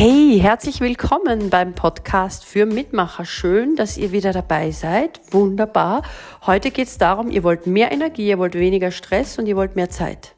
[0.00, 3.24] Hey, herzlich willkommen beim Podcast für Mitmacher.
[3.24, 5.20] Schön, dass ihr wieder dabei seid.
[5.32, 6.02] Wunderbar.
[6.46, 9.74] Heute geht es darum, ihr wollt mehr Energie, ihr wollt weniger Stress und ihr wollt
[9.74, 10.36] mehr Zeit.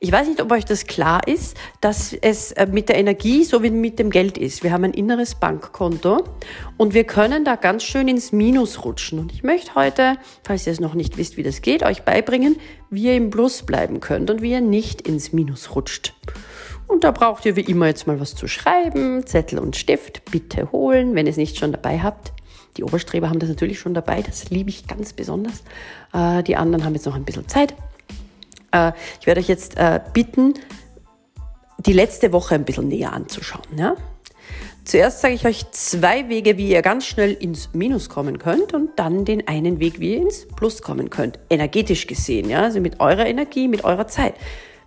[0.00, 3.62] Ich weiß nicht, ob euch das klar ist, dass es äh, mit der Energie so
[3.62, 4.62] wie mit dem Geld ist.
[4.62, 6.22] Wir haben ein inneres Bankkonto
[6.76, 9.18] und wir können da ganz schön ins Minus rutschen.
[9.18, 12.56] Und ich möchte heute, falls ihr es noch nicht wisst, wie das geht, euch beibringen,
[12.90, 16.12] wie ihr im Plus bleiben könnt und wie ihr nicht ins Minus rutscht.
[16.86, 20.70] Und da braucht ihr wie immer jetzt mal was zu schreiben, Zettel und Stift, bitte
[20.72, 22.32] holen, wenn ihr es nicht schon dabei habt.
[22.76, 25.62] Die Oberstreber haben das natürlich schon dabei, das liebe ich ganz besonders.
[26.12, 27.74] Äh, die anderen haben jetzt noch ein bisschen Zeit.
[28.72, 30.54] Äh, ich werde euch jetzt äh, bitten,
[31.78, 33.66] die letzte Woche ein bisschen näher anzuschauen.
[33.76, 33.96] Ja?
[34.84, 38.90] Zuerst sage ich euch zwei Wege, wie ihr ganz schnell ins Minus kommen könnt und
[38.96, 41.38] dann den einen Weg, wie ihr ins Plus kommen könnt.
[41.48, 44.34] Energetisch gesehen, ja, also mit eurer Energie, mit eurer Zeit.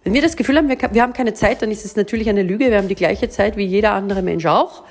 [0.07, 2.41] Wenn wir das Gefühl haben, wir, wir haben keine Zeit, dann ist es natürlich eine
[2.41, 2.71] Lüge.
[2.71, 4.85] Wir haben die gleiche Zeit wie jeder andere Mensch auch.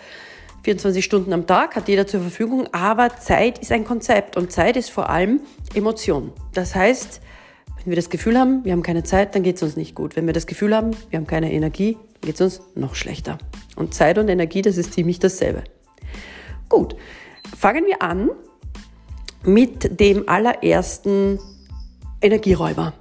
[0.64, 4.76] 24 Stunden am Tag hat jeder zur Verfügung, aber Zeit ist ein Konzept und Zeit
[4.76, 5.40] ist vor allem
[5.72, 6.34] Emotion.
[6.52, 7.22] Das heißt,
[7.78, 10.16] wenn wir das Gefühl haben, wir haben keine Zeit, dann geht es uns nicht gut.
[10.16, 13.38] Wenn wir das Gefühl haben, wir haben keine Energie, dann geht es uns noch schlechter.
[13.74, 15.64] Und Zeit und Energie, das ist ziemlich dasselbe.
[16.68, 16.94] Gut,
[17.56, 18.32] fangen wir an
[19.44, 21.38] mit dem allerersten
[22.20, 22.92] Energieräuber.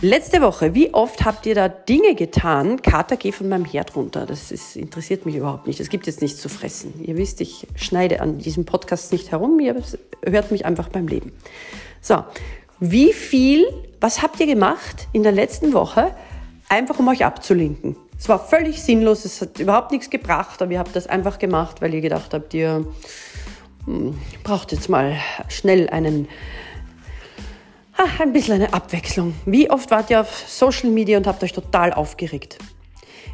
[0.00, 2.80] Letzte Woche, wie oft habt ihr da Dinge getan?
[2.82, 4.26] Kater, geh von meinem Herd runter.
[4.26, 5.80] Das ist, interessiert mich überhaupt nicht.
[5.80, 7.02] Es gibt jetzt nichts zu fressen.
[7.02, 9.58] Ihr wisst, ich schneide an diesem Podcast nicht herum.
[9.58, 9.74] Ihr
[10.24, 11.32] hört mich einfach beim Leben.
[12.00, 12.22] So,
[12.78, 13.66] wie viel,
[14.00, 16.14] was habt ihr gemacht in der letzten Woche,
[16.68, 17.96] einfach um euch abzulenken?
[18.16, 21.82] Es war völlig sinnlos, es hat überhaupt nichts gebracht, aber ihr habt das einfach gemacht,
[21.82, 22.86] weil ihr gedacht habt, ihr
[23.84, 25.16] hm, braucht jetzt mal
[25.48, 26.28] schnell einen,
[27.98, 29.34] ah, ein bisschen eine Abwechslung.
[29.44, 32.58] Wie oft wart ihr auf Social Media und habt euch total aufgeregt?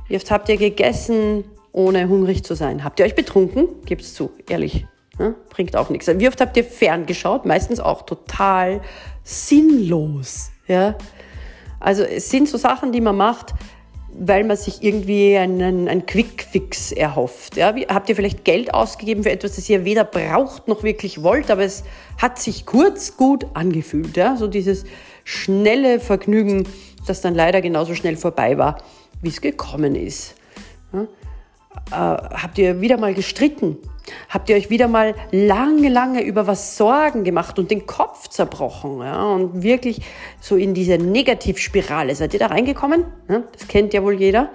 [0.08, 2.84] Wie oft habt ihr gegessen, ohne hungrig zu sein?
[2.84, 3.68] Habt ihr euch betrunken?
[3.84, 4.86] Gebt's zu, ehrlich.
[5.18, 6.08] Ja, bringt auch nichts.
[6.08, 7.44] Wie oft habt ihr ferngeschaut?
[7.44, 8.80] Meistens auch total
[9.22, 10.50] sinnlos.
[10.66, 10.96] Ja?
[11.78, 13.54] Also es sind so Sachen, die man macht,
[14.18, 17.56] weil man sich irgendwie einen, einen Quickfix erhofft.
[17.56, 17.74] Ja?
[17.74, 21.50] Wie, habt ihr vielleicht Geld ausgegeben für etwas, das ihr weder braucht noch wirklich wollt,
[21.50, 21.84] aber es
[22.20, 24.16] hat sich kurz gut angefühlt.
[24.16, 24.36] Ja?
[24.36, 24.84] So dieses
[25.24, 26.68] schnelle Vergnügen,
[27.06, 28.82] das dann leider genauso schnell vorbei war,
[29.22, 30.34] wie es gekommen ist.
[30.92, 31.02] Ja?
[31.90, 33.78] Äh, habt ihr wieder mal gestritten?
[34.28, 38.98] Habt ihr euch wieder mal lange, lange über was Sorgen gemacht und den Kopf zerbrochen
[39.00, 40.02] ja, und wirklich
[40.40, 42.14] so in diese Negativspirale?
[42.14, 43.04] Seid ihr da reingekommen?
[43.28, 44.50] Ja, das kennt ja wohl jeder.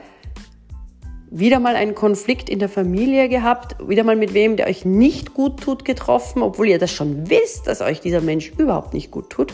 [1.32, 5.34] Wieder mal einen Konflikt in der Familie gehabt, wieder mal mit wem, der euch nicht
[5.34, 9.30] gut tut, getroffen, obwohl ihr das schon wisst, dass euch dieser Mensch überhaupt nicht gut
[9.30, 9.54] tut.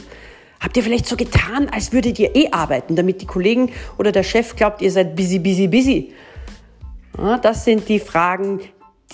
[0.62, 4.24] Habt ihr vielleicht so getan, als würdet ihr eh arbeiten, damit die Kollegen oder der
[4.24, 6.14] Chef glaubt, ihr seid busy, busy, busy?
[7.18, 8.62] Ja, das sind die Fragen,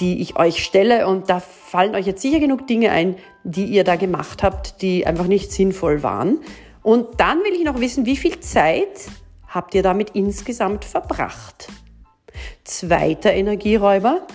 [0.01, 1.07] die ich euch stelle.
[1.07, 5.07] Und da fallen euch jetzt sicher genug Dinge ein, die ihr da gemacht habt, die
[5.07, 6.39] einfach nicht sinnvoll waren.
[6.83, 9.07] Und dann will ich noch wissen, wie viel Zeit
[9.47, 11.69] habt ihr damit insgesamt verbracht?
[12.63, 14.25] Zweiter Energieräuber.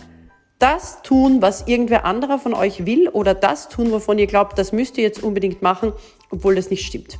[0.58, 4.72] Das tun, was irgendwer anderer von euch will oder das tun, wovon ihr glaubt, das
[4.72, 5.92] müsst ihr jetzt unbedingt machen,
[6.30, 7.18] obwohl das nicht stimmt.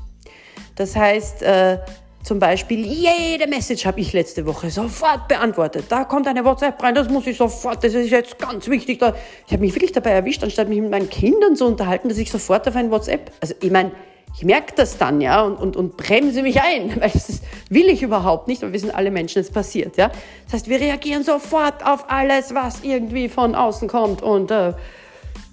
[0.75, 1.79] Das heißt, äh,
[2.27, 5.85] zum Beispiel, jede Message habe ich letzte Woche sofort beantwortet.
[5.89, 9.01] Da kommt eine WhatsApp rein, das muss ich sofort, das ist jetzt ganz wichtig.
[9.01, 12.33] ich habe mich wirklich dabei erwischt, anstatt mich mit meinen Kindern zu unterhalten, dass ich
[12.33, 13.93] sofort auf ein WhatsApp, also ich meine,
[14.37, 18.03] ich merke das dann, ja, und, und, und bremse mich ein, weil das will ich
[18.03, 20.11] überhaupt nicht, weil wir sind alle Menschen, es passiert, ja.
[20.47, 24.73] Das heißt, wir reagieren sofort auf alles, was irgendwie von außen kommt und äh,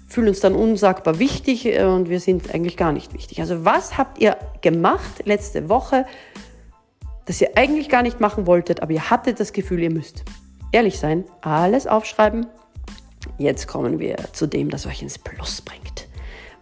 [0.08, 3.40] fühlen uns dann unsagbar wichtig äh, und wir sind eigentlich gar nicht wichtig.
[3.40, 6.04] Also was habt ihr gemacht letzte Woche,
[7.26, 10.24] das ihr eigentlich gar nicht machen wolltet, aber ihr hattet das Gefühl, ihr müsst.
[10.72, 12.46] Ehrlich sein, alles aufschreiben.
[13.38, 16.08] Jetzt kommen wir zu dem, das euch ins Plus bringt.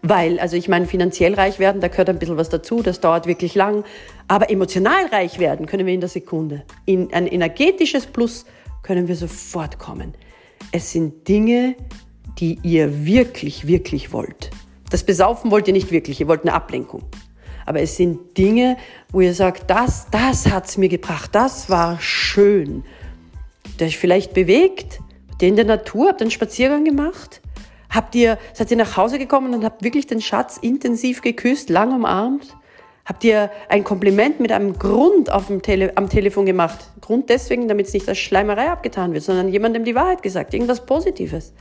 [0.02, 3.26] Weil, also ich meine, finanziell reich werden, da gehört ein bisschen was dazu, das dauert
[3.26, 3.84] wirklich lang.
[4.26, 6.64] Aber emotional reich werden können wir in der Sekunde.
[6.86, 8.44] In ein energetisches Plus
[8.82, 10.14] können wir sofort kommen.
[10.72, 11.76] Es sind Dinge,
[12.38, 14.50] die ihr wirklich, wirklich wollt.
[14.90, 17.02] Das Besaufen wollt ihr nicht wirklich, ihr wollt eine Ablenkung.
[17.66, 18.76] Aber es sind Dinge,
[19.10, 22.84] wo ihr sagt, das, das hat's mir gebracht, das war schön.
[23.78, 25.00] Ihr euch vielleicht bewegt?
[25.40, 27.40] Ihr in der Natur, habt einen Spaziergang gemacht?
[27.90, 31.92] Habt ihr, seid ihr nach Hause gekommen und habt wirklich den Schatz intensiv geküsst, lang
[31.92, 32.56] umarmt?
[33.04, 36.78] Habt ihr ein Kompliment mit einem Grund auf dem Tele am Telefon gemacht?
[37.00, 40.86] Grund deswegen, damit es nicht als Schleimerei abgetan wird, sondern jemandem die Wahrheit gesagt, irgendwas
[40.86, 41.52] Positives.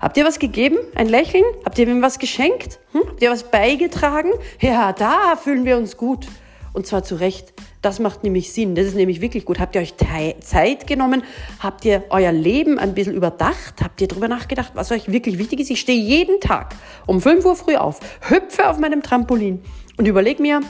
[0.00, 0.76] Habt ihr was gegeben?
[0.94, 1.44] Ein Lächeln?
[1.64, 2.78] Habt ihr ihm was geschenkt?
[2.92, 3.02] Hm?
[3.06, 4.30] Habt ihr was beigetragen?
[4.60, 6.26] Ja, da fühlen wir uns gut.
[6.74, 7.54] Und zwar zu Recht,
[7.86, 8.74] Das macht nämlich Sinn.
[8.74, 9.60] Das ist nämlich wirklich gut.
[9.60, 9.94] Habt ihr euch
[10.40, 11.22] Zeit genommen?
[11.60, 13.80] Habt ihr euer Leben ein bisschen überdacht?
[13.80, 15.70] Habt ihr darüber nachgedacht, was euch wirklich wichtig ist?
[15.70, 16.74] Ich stehe jeden Tag
[17.06, 19.62] um 5 Uhr früh auf, hüpfe auf meinem Trampolin
[19.98, 20.62] und überlege mir,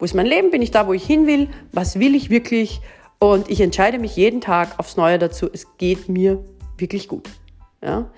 [0.00, 0.50] wo ist mein Leben?
[0.50, 1.48] Bin ich da, wo ich hin will?
[1.70, 2.80] Was will ich wirklich?
[3.20, 5.48] Und ich entscheide mich jeden Tag aufs Neue dazu.
[5.52, 6.44] Es geht mir
[6.78, 7.28] wirklich gut.
[7.80, 8.10] Ja?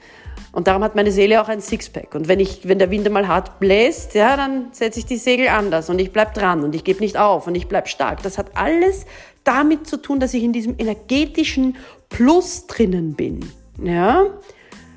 [0.59, 2.17] Und darum hat meine Seele auch ein Sixpack.
[2.17, 5.47] Und wenn, ich, wenn der Wind einmal hart bläst, ja, dann setze ich die Segel
[5.47, 8.25] anders und ich bleib dran und ich gebe nicht auf und ich bleib stark.
[8.25, 9.07] Das hat alles
[9.45, 11.77] damit zu tun, dass ich in diesem energetischen
[12.09, 13.49] Plus drinnen bin.
[13.81, 14.27] Ja?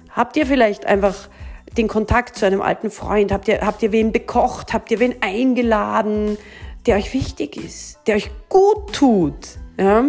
[0.10, 1.30] Habt ihr vielleicht einfach
[1.78, 3.32] den Kontakt zu einem alten Freund?
[3.32, 4.74] Habt ihr, habt ihr wen bekocht?
[4.74, 6.40] Habt ihr wen eingeladen,
[6.88, 9.60] der euch wichtig ist, der euch gut tut?
[9.80, 10.06] Ja?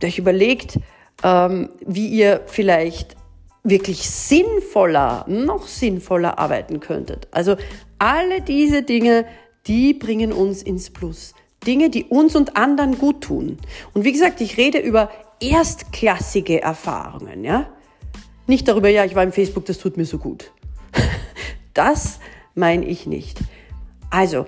[0.00, 0.78] Der euch überlegt,
[1.22, 3.19] ähm, wie ihr vielleicht
[3.62, 7.28] wirklich sinnvoller, noch sinnvoller arbeiten könntet.
[7.30, 7.56] Also
[7.98, 9.26] alle diese Dinge,
[9.66, 11.34] die bringen uns ins Plus.
[11.66, 13.58] Dinge, die uns und anderen gut tun.
[13.92, 15.10] Und wie gesagt, ich rede über
[15.40, 17.66] erstklassige Erfahrungen, ja?
[18.46, 20.52] Nicht darüber, ja, ich war im Facebook, das tut mir so gut.
[21.72, 22.18] Das
[22.56, 23.38] meine ich nicht.
[24.10, 24.46] Also,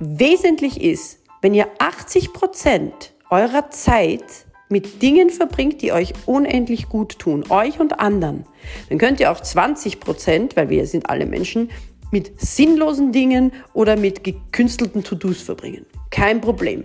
[0.00, 7.18] wesentlich ist, wenn ihr 80 Prozent eurer Zeit mit Dingen verbringt, die euch unendlich gut
[7.18, 8.44] tun, euch und anderen,
[8.88, 11.70] dann könnt ihr auch 20 Prozent, weil wir sind alle Menschen,
[12.10, 15.86] mit sinnlosen Dingen oder mit gekünstelten To-Dos verbringen.
[16.10, 16.84] Kein Problem.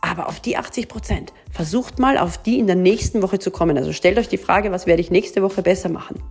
[0.00, 3.76] Aber auf die 80 Prozent, versucht mal auf die in der nächsten Woche zu kommen.
[3.76, 6.22] Also stellt euch die Frage, was werde ich nächste Woche besser machen?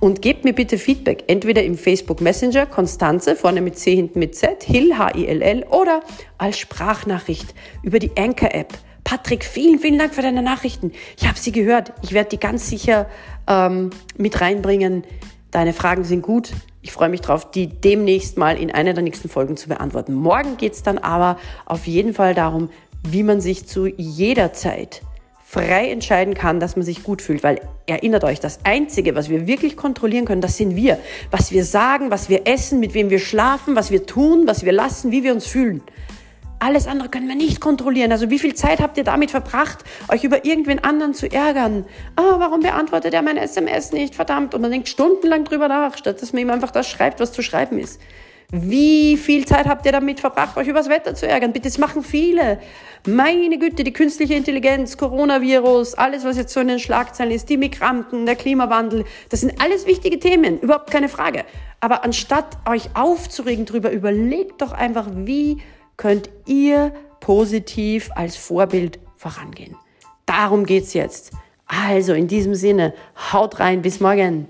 [0.00, 4.34] Und gebt mir bitte Feedback, entweder im Facebook Messenger, Konstanze, vorne mit C, hinten mit
[4.34, 6.02] Z, Hill, H-I-L-L, oder
[6.38, 8.72] als Sprachnachricht über die Anchor-App.
[9.04, 10.92] Patrick, vielen, vielen Dank für deine Nachrichten.
[11.16, 11.92] Ich habe sie gehört.
[12.02, 13.06] Ich werde die ganz sicher
[13.46, 15.04] ähm, mit reinbringen.
[15.50, 16.52] Deine Fragen sind gut.
[16.80, 20.14] Ich freue mich drauf, die demnächst mal in einer der nächsten Folgen zu beantworten.
[20.14, 22.70] Morgen geht es dann aber auf jeden Fall darum,
[23.06, 25.02] wie man sich zu jeder Zeit
[25.44, 27.42] frei entscheiden kann, dass man sich gut fühlt.
[27.42, 30.98] Weil erinnert euch, das Einzige, was wir wirklich kontrollieren können, das sind wir.
[31.30, 34.72] Was wir sagen, was wir essen, mit wem wir schlafen, was wir tun, was wir
[34.72, 35.82] lassen, wie wir uns fühlen.
[36.62, 38.12] Alles andere können wir nicht kontrollieren.
[38.12, 41.86] Also wie viel Zeit habt ihr damit verbracht, euch über irgendwen anderen zu ärgern?
[42.14, 44.14] Ah, warum beantwortet er mein SMS nicht?
[44.14, 44.54] Verdammt.
[44.54, 47.42] Und man denkt stundenlang drüber nach, statt dass man ihm einfach das schreibt, was zu
[47.42, 48.00] schreiben ist.
[48.52, 51.52] Wie viel Zeit habt ihr damit verbracht, euch übers Wetter zu ärgern?
[51.52, 52.60] Bitte, das machen viele.
[53.08, 57.56] Meine Güte, die künstliche Intelligenz, Coronavirus, alles, was jetzt so in den Schlagzeilen ist, die
[57.56, 61.44] Migranten, der Klimawandel, das sind alles wichtige Themen, überhaupt keine Frage.
[61.80, 65.60] Aber anstatt euch aufzuregen drüber, überlegt doch einfach, wie
[65.96, 69.76] könnt ihr positiv als Vorbild vorangehen.
[70.26, 71.32] Darum geht's jetzt.
[71.66, 72.92] Also in diesem Sinne,
[73.32, 74.48] haut rein, bis morgen.